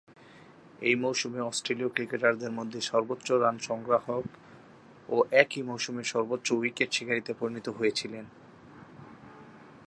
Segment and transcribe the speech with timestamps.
[0.81, 4.25] ঐ মৌসুমে অস্ট্রেলীয় ক্রিকেটারদের মধ্যে সর্বোচ্চ রান সংগ্রাহক
[5.09, 8.25] ও একই মৌসুমে সর্বোচ্চ উইকেট শিকারীতে পরিণত হয়েছিলেন।